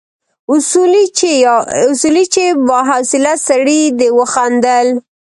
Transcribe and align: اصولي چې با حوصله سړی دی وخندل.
اصولي 0.53 2.25
چې 2.33 2.43
با 2.67 2.79
حوصله 2.89 3.33
سړی 3.47 3.81
دی 3.99 4.09
وخندل. 4.19 4.87